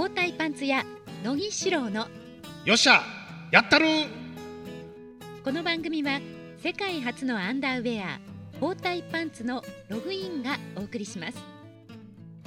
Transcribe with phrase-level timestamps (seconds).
[0.00, 0.82] 包帯パンツ屋
[1.22, 2.06] 乃木志郎の。
[2.64, 3.02] よっしゃ
[3.52, 3.84] やったる。
[5.44, 6.22] この番組は
[6.62, 8.18] 世界初のアンダーウェア
[8.60, 11.36] 包帯パンツのログインがお送りします。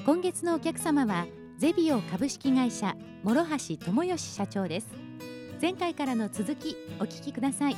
[0.04, 1.28] 今月のお客様は
[1.60, 4.88] ゼビオ株式会社諸橋智義社長です。
[5.62, 7.78] 前回からの続きお聞きください。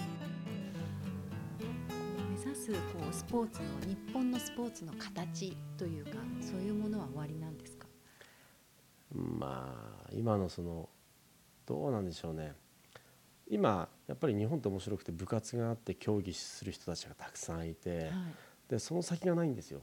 [2.32, 2.78] 目指すこ
[3.12, 7.85] うスポーツの日本のスポーツの形というかそういうものは終わりなんですか？
[9.16, 10.90] まあ今のその
[11.66, 12.54] どうなんでしょうね。
[13.48, 18.12] 今やっぱり日本って面白くて部活があって競技する人たちがたくさんいて、はい。
[18.70, 19.82] でその先がないんですよ。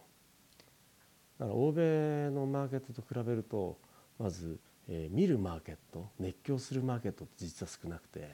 [1.38, 3.78] だから欧米のマーケットと比べると
[4.18, 4.58] まず、
[4.88, 8.28] えー見るマーケット熱狂するマーケットって実は少なくて。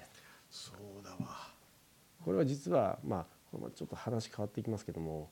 [0.51, 1.59] そうだわ。
[2.25, 5.31] これは実はまあこれもちょっと話変わっていきますけども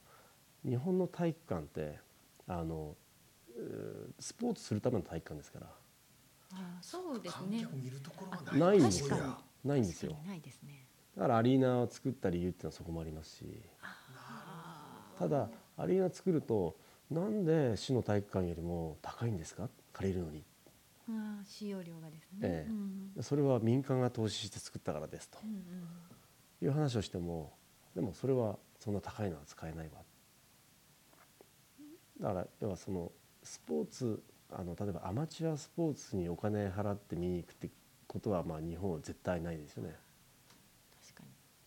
[0.64, 1.98] 日本の体育館って
[2.46, 2.94] あの
[4.18, 5.66] スポーツするための体育館ですから。
[6.52, 7.62] あそうですね。
[7.62, 9.16] 観客見るところがあないんですよ。
[9.64, 10.16] ないんですよ。
[10.26, 10.86] ないですね。
[11.16, 13.44] だからアリーナを作った理由っていうのはそこもありますし。
[15.18, 16.76] ただアリーナ作ると
[17.10, 19.68] なんで市の体育館よりも高いんですか？
[19.92, 20.44] 借りるのに。
[21.08, 22.70] ああ使用料がですね、ええ。
[23.16, 23.22] うん。
[23.22, 25.38] それは民間が投資して作ったからですと。
[25.42, 25.62] うんうん。
[26.62, 27.52] いう話をしても
[27.94, 29.92] でもそれはそんな高いのは使えないわ。
[32.20, 33.10] だから要はその
[33.46, 37.70] スポーツあの例えばアマチュアスポーツにお金払って見に行くって
[38.06, 39.94] ことはまあ日本は絶対ないですよね。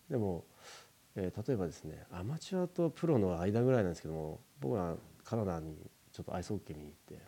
[0.08, 0.44] でも、
[1.16, 5.76] えー例えばですねアマチュアとプロの間ぐらいなんですけども僕はカナダに
[6.12, 7.24] ちょっとアイスホッケー見に行って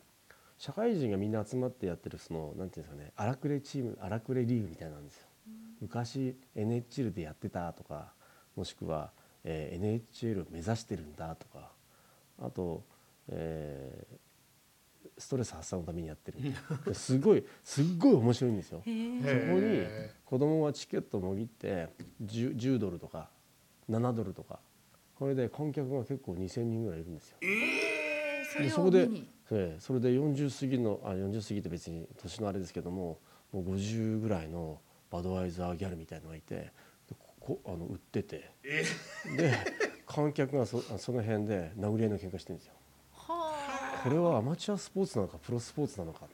[0.59, 5.27] 社会人がみんな集まってやってるそのなんていうんですかね荒くれチーム荒くれリーグみたいなんですよ。
[5.81, 8.12] 昔 NHL でやってたとか
[8.55, 9.11] もしくは、
[9.44, 11.72] えー NHL を目指してるんだとか
[12.41, 12.84] あと、
[13.28, 14.16] えー
[15.23, 16.39] ストレス発散のためにやってる
[16.95, 18.78] すごいすっごい面白いんですよ。
[18.78, 21.89] そこにへ子供はチケットをもぎって
[22.25, 23.31] 10, 10ドルとか
[23.88, 24.59] 7ドルとか
[25.15, 27.37] これで観客が結構2,000人ぐらいいるんですよ。
[28.53, 29.09] それでそこで
[29.78, 33.21] それで40過ぎのあ40過ぎって別に年のあれですけども
[33.53, 36.72] もう50ぐらいのバドワイザーギャルみたいのがいてで
[37.19, 38.50] ここあの売ってて
[39.37, 39.54] で
[40.06, 42.75] 観客がそその辺で殴り合いの喧嘩してるんですよ。
[44.03, 46.27] はこれはアマチュアスポーツなのかプロスポーツなのか。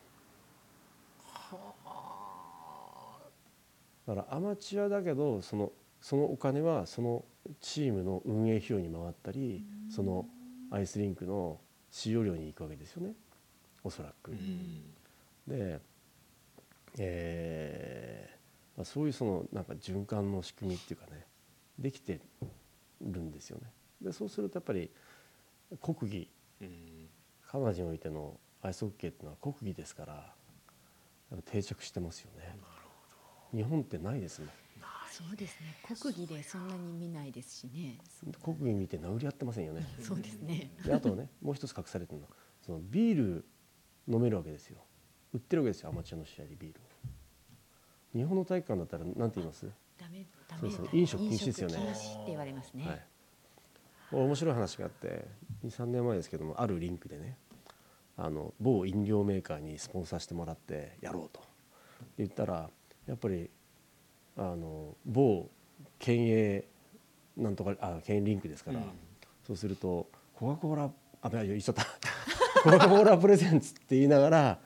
[4.06, 7.24] だからアマチュアだけどそのそのお金はその
[7.60, 10.26] チームの運営費用に回ったりその
[10.70, 11.58] アイスリンクの
[11.90, 13.12] 使用料に行くわけですよね。
[13.84, 14.32] おそらく。
[15.46, 15.80] で、
[16.98, 21.26] えーまあ、そういうそのなんか循環の仕組みっていうかね
[21.78, 22.20] できて
[23.02, 23.70] るんですよね。
[24.00, 24.90] でそうするとやっぱり
[25.82, 26.28] 国技
[27.50, 30.34] カナダにおいてのアイスホッケーっていうのは国技ですから
[31.46, 32.56] 定着してますよね。
[33.54, 34.50] 日本ってないですもん。
[34.82, 37.98] あそうですね国技でそんなに見ないですしね
[38.42, 39.86] 国技見て殴り合ってませんよね。
[40.00, 43.44] そうですねであとねもう一つ隠されてるのはそのビール
[44.06, 44.78] 飲めるわけですよ。
[45.32, 46.84] 売ってるわけですよアマチュアの試合でビールを。
[48.14, 49.66] 日本の体育館だったら何て言います？
[49.98, 53.06] ダメダメそうですねだ飲食禁止ですよね禁止って言われますね、はい、
[54.12, 55.26] 面白い話があって
[55.66, 57.36] 23年前ですけどもあるリンクでね
[58.16, 61.40] あの某飲料メーカーにスポンサーしてもらってやろうと。
[62.16, 62.68] 言ったら
[63.06, 63.48] やっぱり
[64.36, 65.48] あの某
[65.98, 66.64] 県営
[67.36, 68.80] なんとかあ県営リンクですから、
[69.46, 70.90] そうするとコカ・コーラ
[71.22, 71.86] あ言っちゃった
[72.62, 74.58] コカ・コーラプレゼンツって言いながら、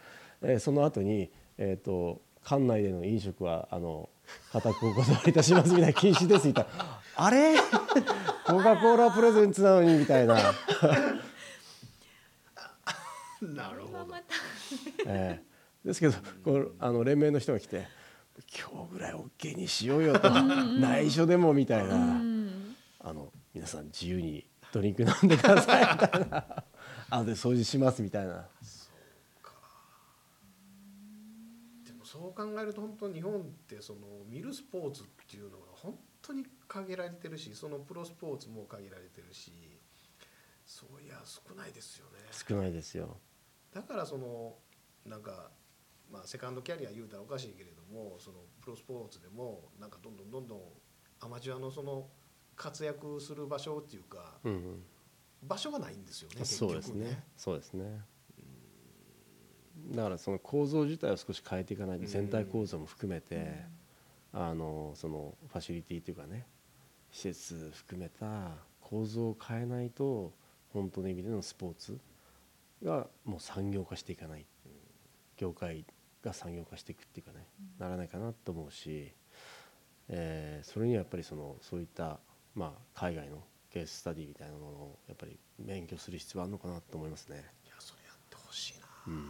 [0.42, 4.08] えーその後にえっ、と館内での飲食はあの
[4.52, 7.54] 固くお断りいたしますみたいな禁止ですみたいなあれ？
[8.46, 10.34] コカ・コーラプレゼンツなのにみたいな、
[13.42, 14.14] なるほど。
[15.06, 15.52] えー
[15.84, 16.14] ですけど
[16.44, 17.86] こうあの連盟の人が来て
[18.56, 20.30] 今日ぐらい OK にしようよと。
[20.30, 22.20] 内緒でもみたいな。
[23.04, 26.64] あの皆さん自由にドリンク飲んでくださいみたいな。
[27.10, 28.48] あで掃除しますみたいな。
[31.84, 39.52] でもそう考えると本当日本ってその見るスポーツっていうのが本当に限られてるしそのプロスポーツも限られてるし
[40.64, 43.16] そういや少ないですよね少ないですよ。
[43.74, 44.54] だからその
[45.04, 45.50] なんか
[46.10, 50.60] まあセカンドキャリア言うたらおかしいけれどもそのプロスポーツでもなんかどんどんどんどん
[51.20, 52.08] アマチュアのその
[52.54, 54.82] 活躍する場所っていうかうんうん
[55.42, 57.24] 場所がないんですよね結そう局ですね。
[57.36, 58.00] そうですね。
[59.90, 63.64] だからその構造自体を少し変えていかないと全体構造も含めて、
[64.32, 66.46] あのそのファシリティというかね
[67.10, 70.32] 施設含めた構造を変えないと
[70.72, 71.98] 本当の意味でのスポーツ
[72.82, 74.46] がもう産業化していかない
[75.36, 75.84] 業界
[76.24, 77.44] が産業化していくっていうかね、
[77.78, 79.12] ならないかなと思うし、
[80.08, 82.18] えーそれにはやっぱりそのそういった、
[82.54, 83.42] まあ、海外の
[83.72, 87.44] ケーススタディみたいなものをやっぱり勉強する必要あるのかなと思いますね。
[87.64, 89.28] いやそれやってほしいな、うん。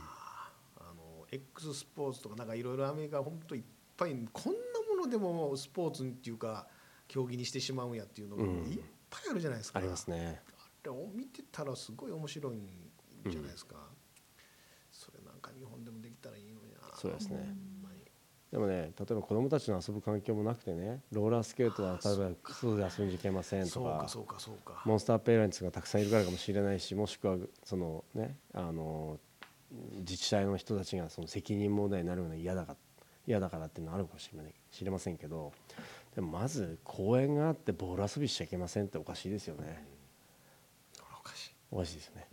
[0.80, 3.62] あの X スポーツとかなんかいろいろアメリカ本当いっ
[3.96, 4.62] ぱいこんなも
[5.04, 6.66] のでもスポーツっていうか
[7.08, 8.50] 競技にしてしまうんやっていうのがうん。
[8.70, 10.40] いっぱいあるじゃないですか、ありますね。
[10.56, 12.60] あれを見てたらすごい面白いん
[13.30, 13.76] じゃないですか、
[14.90, 16.78] それなんか日本でもできたらいいのにな。
[16.94, 17.54] そうですね。
[18.52, 29.18] でもね例えば子どもたちの遊ぶ環境もなくてねローラースケートは例えば外で遊んじゃいけませんとかそうかそうかモンスターペアレンツがたくさんいるからかもしれないしもしくはそのねあの
[30.00, 32.76] 自治体の人たちがその責任問題になるような嫌だか
[33.26, 35.52] 嫌だからっていうのはあるかもしれない知れませんけど
[36.14, 39.86] でもまず公園があってボール遊びしちゃいけませんっておかしいですよね。
[41.00, 41.50] おかしい。
[41.70, 42.28] おかしいですよね。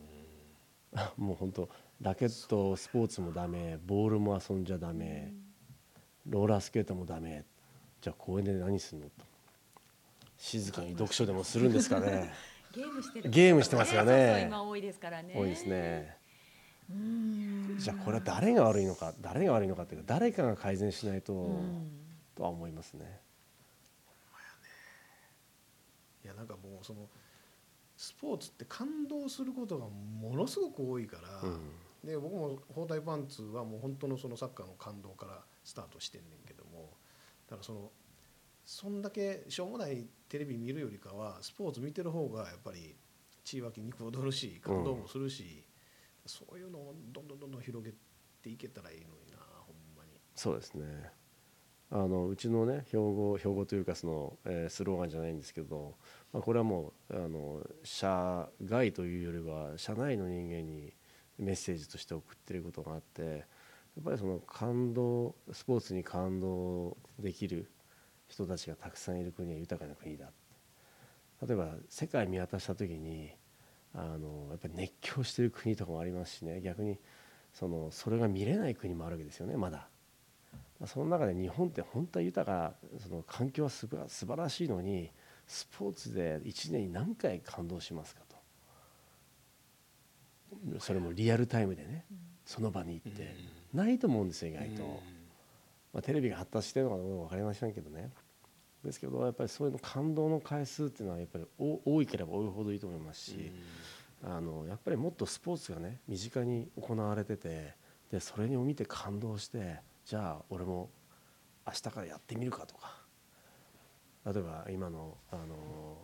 [1.18, 1.70] もう本当
[2.02, 5.32] ラケットスポーツもダメボールも遊んじゃダメ
[6.26, 7.46] ローラースケートもダメ
[8.02, 9.26] じゃあ公園で何するのと。
[10.38, 12.32] 静かに読書でもするんですかね。
[12.74, 13.30] ゲームしてる。
[13.30, 14.44] ゲームしてますよね。
[14.48, 15.34] 今多いですからね。
[15.36, 16.14] 多いですね。
[16.14, 16.19] うん
[17.78, 21.92] じゃあこれは誰が悪いのか誰が悪いのかっていうか誰かが改善しないと、うん。
[22.36, 23.20] とは思いますね。
[26.24, 27.08] いやなんかもうその
[27.96, 31.60] スポーツって感動することがものすごく多いから、うん。
[32.04, 36.92] で僕も包帯パンツはもう本当のそのサッカーの感動からスタートしてんねんけども
[37.50, 37.92] だからその
[38.66, 42.96] そんだけしょうもないテレビ見るよりかはスポーツ見てる方がやっぱり
[43.44, 45.64] 血湧き肉踊るし感動もするし、
[46.30, 47.94] そういうのをどんどんどんどん広げ
[48.42, 50.12] ていけたらいいのになほんまに。
[50.36, 51.12] そうですね
[51.92, 55.96] あのうちのね標語標語というかその、えースローガンじゃないんですけど、
[56.32, 60.94] まあ、これはもうあの社外というよりは社内の人間に
[61.40, 63.38] メッセージとして送ってることがあってや
[64.02, 67.72] っぱりその感動スポーツに感動できる
[68.28, 70.28] 人たちがたくさんいる国は豊かな国だ
[71.42, 73.32] 例えば世界見渡した時に
[73.94, 76.62] あのやっぱり熱狂してる国とかもありますしね。
[76.62, 76.98] 逆に
[77.54, 79.88] そのそれが見れない国もあるわけですよねまだ。
[80.86, 85.12] その中で日本って本当は豊かその環境はすば素晴らしいのに
[85.46, 88.38] スポーツで1年に何回感動しますかと。
[90.80, 92.06] それもリアルタイムでね
[92.46, 93.60] その場に行って。
[93.74, 94.84] ないと思うんですよ意外と、
[95.94, 98.12] まあ、テレビが発達してるのかどうか分かりませんけどね
[98.84, 103.52] ですけどやっぱりそういうの感動の回数っていうのはやっぱり多いければ多いほどいいと思いますし、
[104.24, 107.74] あのやっぱりもっとスポーツがね身近に行われてて
[108.12, 110.90] でそれを見て感動してじゃあ俺も
[111.68, 113.00] 明日からやってみるかとか。
[114.26, 115.98] 例えば今のあの、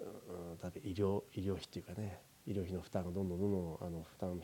[0.00, 4.40] うん、例えば医療医療費っていうかね医療費の負担がどんどんどんどんあの負担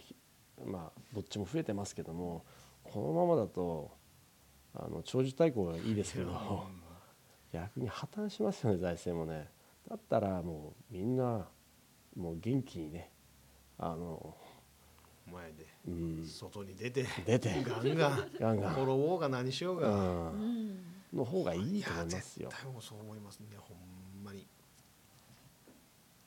[0.64, 2.44] まあどっちも増えてますけども
[2.84, 3.90] このままだと
[4.74, 6.66] あの長寿対抗がいいですけど。
[7.52, 9.48] 逆に破綻しますよね財政もね。
[9.88, 11.46] だったらもうみんな
[12.16, 13.10] もう元気にね
[13.78, 14.34] あの、
[15.32, 17.62] 前でうん、外に出て出て。
[17.62, 19.88] ガンガンガンガン、転ぼうが何しようが。
[19.88, 19.92] う
[20.32, 20.78] ん、
[21.14, 22.48] の方がいいと思いますよ。
[22.48, 22.50] や。
[22.50, 24.46] 絶対もうそう思いますねほんまに。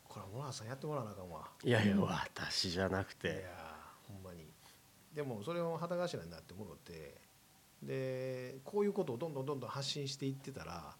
[0.07, 1.50] これはモラさんやってもらわなあかんわ。
[1.63, 3.45] いやいや私じゃなくいやて
[4.07, 4.47] ほんまに。
[5.13, 7.16] でもそれを旗頭になってもろて
[7.83, 10.95] でこういうことをどんどんどんどん発信していってたら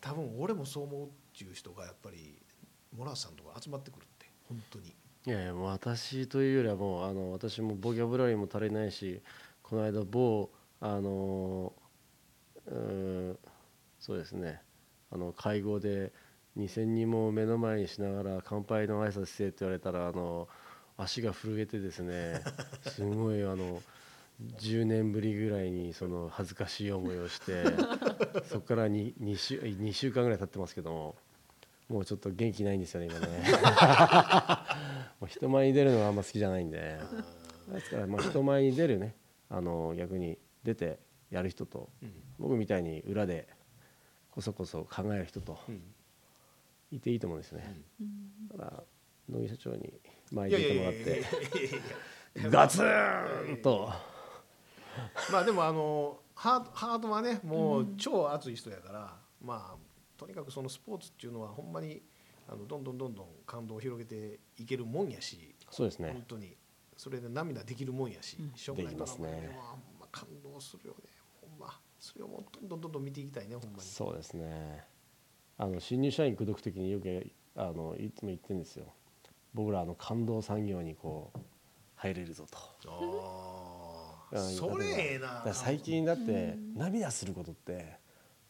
[0.00, 2.40] 多分俺もそう思うっていう人がやっぱり
[2.96, 4.94] モラさんとか集まってくるって本当に。
[5.26, 9.20] いやいやもう私というよりはもうあの私もボキャブラリーも足りないし
[9.62, 11.74] この間某あの
[12.66, 13.38] うん
[13.98, 14.62] そうですね。
[15.12, 16.12] あの会合で
[16.56, 20.48] 2,000人も目の前にしながら乾杯の挨拶してって言われたらあの
[20.96, 22.40] 足が震えてですね。
[22.86, 23.82] すごいあの
[24.58, 27.64] 10年ぶりぐらいにその恥ずかしい思いをして
[28.48, 31.16] そこから 2, 2, 週2週間ぐらい経ってますけども
[31.88, 33.26] もうちょっと元気ないんですよね今ね。
[35.20, 37.00] もう人前に出るのがあんま好きじゃないんで。
[37.72, 39.16] ですからまあ人前に出るね
[39.48, 42.12] あの逆に出てやる人とうん。
[42.38, 43.48] 僕みたいに裏で
[44.30, 45.82] こそこそ考える人とうん。
[46.92, 47.82] いていいと思うんですね、
[48.50, 48.84] だから
[49.28, 49.92] 野木社長に
[50.32, 51.24] 前いに出てもらって
[52.50, 53.92] ガツンと
[55.32, 62.02] まあでもあのハートハートはねもう超熱い人やから、まあとにかくそのスポーツっていうのはほんまに
[62.48, 66.12] あのどんどんどんどん感動を広げていけるもんやし、そうですね。
[66.12, 66.56] 本当に。
[66.96, 68.52] それで涙できるもんやし、うん。
[68.54, 68.92] しょうがない。
[68.92, 69.28] できますね。
[69.28, 71.08] ドラマでもほんま感動するよね。
[71.40, 71.80] ほんま。
[71.98, 73.82] それをもうどんどんどんどん見ていきたいねほんまに。
[73.82, 74.84] そうですね。
[75.56, 78.92] あの新入社員口説く時によくあのいつも言ってるんですよ。
[79.54, 81.38] 僕らあの感動産業にこう
[81.96, 82.58] 入れるぞと
[84.38, 87.98] それええな最近だって涙することって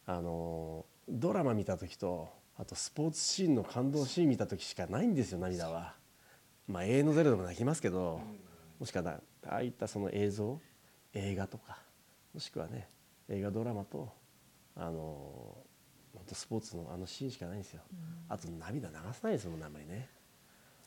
[0.05, 5.95] あのドラマ見た時とあとスポーツシーンの感動シーン見た時しかないんですよ涙は。
[6.67, 8.21] まあ永遠のゼロでも泣きますけど
[8.79, 9.11] もしくはな
[9.47, 10.59] ああいったその映像
[11.13, 11.79] 映画とか
[12.33, 12.87] もしくはね
[13.29, 14.09] 映画ドラマと
[14.75, 15.57] あの
[16.31, 17.81] スポーツのあのシーンしかないんですよ。
[18.29, 20.09] あと涙流さないですもんねあんまりね。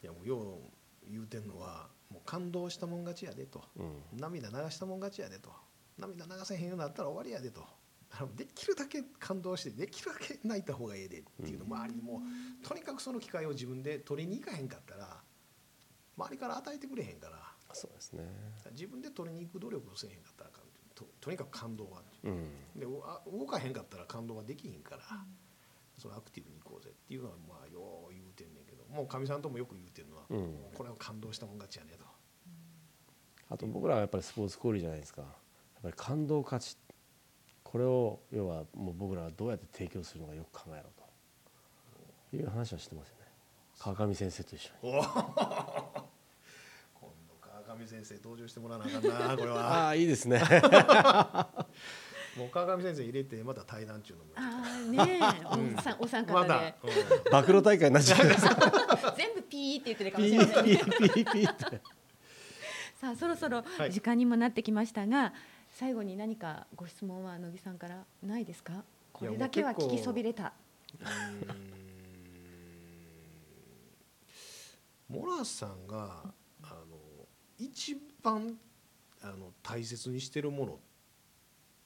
[0.03, 4.03] いやもうよう言うてんのはもう感動したもん勝ちやでと、うん。
[4.19, 5.51] 涙流したもん勝ちやでと。
[5.99, 7.65] 涙流せへんようになったら終わりやでと。
[8.37, 11.65] できるだけ感動してできるだけ泣いた方がええでっていうの。
[11.65, 12.23] も周りにも
[12.63, 15.21] うとにかくその機会を自分で取りに行かへんかったら
[16.17, 17.37] 周りから与えてくれへんから。
[17.73, 18.25] そうですね。
[18.71, 22.03] 自分で取りに行く努力をせえへんかったらあかんととにかく感動は。
[22.23, 22.51] うん。
[22.77, 25.03] であ動かへんかったら感動はできへんから、
[25.99, 30.55] それアクティブに行こうぜっていうのはまあよう言うてんねんけどもうかみさんともよく言うてんのは、うん。
[30.75, 32.05] これは感動したもん勝ちやねと。
[33.51, 35.23] あと僕らはやっぱりスポーツ交流じゃないですか。
[35.23, 35.31] やっ
[35.83, 36.77] ぱり感動価値。
[37.63, 42.37] これを要はもう僕らはどうやって提供するのかよく考えろと。
[42.37, 43.27] いう話はしてますよね。
[43.79, 44.91] 川上先生と一緒に。
[44.91, 45.03] お今
[47.29, 49.85] 度川上先生登場してもらわなあかんなこれは。
[49.87, 50.41] ああいいですね
[52.37, 55.21] もう川上先生入れてまた対談中のもああねえ、
[55.79, 56.75] おさんお三方で、まだ、
[57.43, 58.19] 暴露大会になっちゃう。
[59.17, 60.76] 全部ピーって言ってるかピもしれない。
[60.76, 61.53] ーピーピーピー。
[61.53, 61.81] って
[63.00, 63.93] さあそろそろはい。
[63.93, 65.33] 時間にもなってきましたが、
[65.71, 68.85] 最後に何かご質問は乃木さんからないですか？
[69.12, 70.53] これだけは聞きそびれた。
[71.00, 71.75] うーん
[75.07, 76.97] モラさんがあの
[77.59, 78.59] 一番
[79.23, 80.76] あの大切にしてるものっ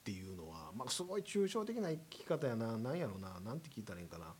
[0.08, 4.34] ていうのは、まあ、すごい抽象的な生き方やななんやろななんて聞いたらいいんかな。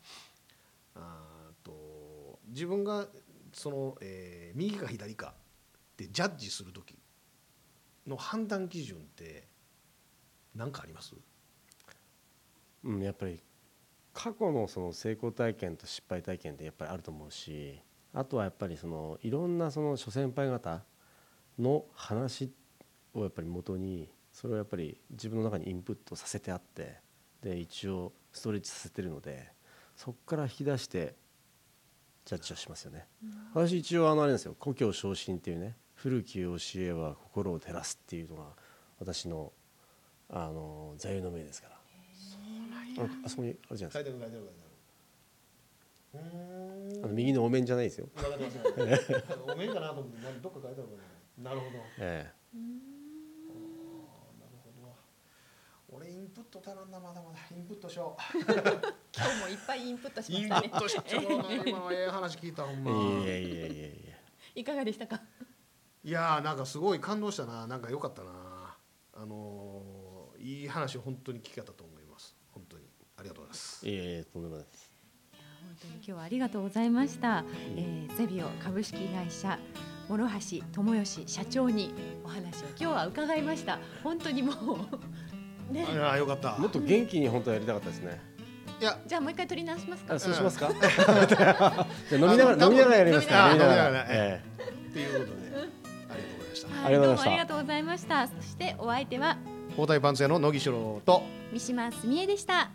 [0.94, 3.06] あと自分が
[3.52, 5.40] その、えー右か左かっ
[5.94, 6.98] てジャッジする時
[8.06, 9.46] の判断基準って
[10.54, 11.14] 何かあります？
[12.84, 13.42] うん、やっぱり
[14.14, 17.78] 過去のその成功体験と失敗体験ってやっぱりあると思うし
[18.14, 20.82] あとはやっぱりそのいろんなその諸先輩方
[21.58, 22.50] の話
[23.12, 24.08] をやっぱり元に
[24.40, 27.00] それをやっぱり自分の中にインプットさせてあって
[27.42, 29.48] で一応ストレッチさせてるので
[29.96, 31.16] そこから引き出して
[32.24, 33.08] ジャッジをしますよね。
[33.52, 38.44] 私一応あのあれなんですよ故郷昇進っていうね古き教えは心を照らすっていうのが
[39.00, 39.52] 私の
[40.30, 41.74] あの座右の銘ですから。
[43.02, 44.66] ああそこにあるじゃないです書いてある書いてある書いて
[46.14, 47.06] あるうーんか。
[47.06, 48.08] あの右のお面じゃないですよ。
[49.52, 50.94] お面かなと思って、どっか書いてあるか
[51.42, 51.50] な。
[51.50, 51.78] なるほど。
[51.98, 52.97] えなるほど。
[55.90, 58.38] 俺インプット足らんなまだまだインプットしよう。
[58.44, 60.80] 今日もいっぱいインプットしまインプしたねッ。
[60.80, 62.80] トしちゃうな今のええ話聞いたほんえ。
[62.80, 62.90] ま。
[63.24, 64.16] いやいやいやいや
[64.54, 65.20] いかがでしたか？
[66.04, 67.66] いやーなんかすごい感動したな。
[67.66, 68.76] なんか良かったな。
[69.14, 72.36] あのーいい話本当に聞き方と思います。
[72.52, 72.84] 本当に
[73.16, 73.88] ありがとうございます。
[73.88, 74.92] いやいやとんでもないです。
[75.32, 77.44] 本当に今日はありがとうございました。
[77.76, 79.58] えー、ゼビオ株式会社
[80.08, 80.16] 諸
[80.60, 81.92] 橋智義社長に
[82.24, 83.80] お話を今日は伺いました。
[84.04, 84.56] 本当にもう
[85.70, 85.86] ね。
[86.00, 86.56] ああよかった。
[86.58, 88.20] もっと元気に本当はやりたかったですね。
[88.80, 90.18] いやじゃあもう一回取り直しますかあ。
[90.18, 90.70] そうしますか？
[91.28, 93.48] じゃあ飲みながら飲みながらやりますか？
[93.48, 95.68] 飲みながら飲みながらええっていうことで
[96.12, 96.68] ありがとうございました。
[96.84, 98.26] はい、どうもありがとうございました。
[98.28, 99.36] そしてお相手は
[99.76, 101.22] 包帯パンツ屋の野木四郎と。
[101.52, 102.70] 三島澄江でした。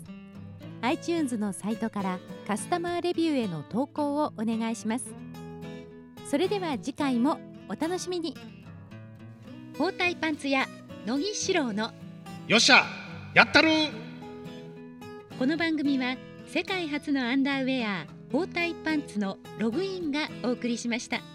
[0.82, 5.06] iTunes のサイトからカスタマーレビューへの投稿をお願いします。
[6.30, 7.40] それでは次回も
[7.70, 8.36] お楽しみに。
[9.78, 10.68] 包帯パンツ屋
[11.06, 11.94] 乃木志郎の
[12.48, 12.84] よっしゃ
[13.34, 13.70] やったる
[15.38, 21.31] この番組は世界初のアンダーウェア包帯パンツのログインがお送りしました。